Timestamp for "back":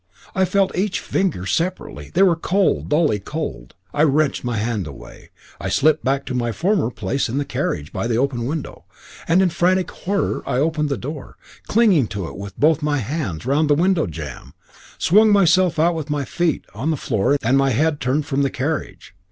6.03-6.25